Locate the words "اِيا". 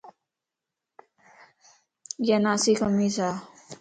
2.21-2.37